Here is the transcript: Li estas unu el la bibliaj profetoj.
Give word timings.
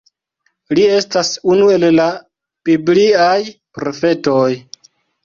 Li 0.77 0.85
estas 0.93 1.27
unu 1.55 1.67
el 1.73 1.85
la 1.97 2.07
bibliaj 2.71 3.37
profetoj. 3.79 4.49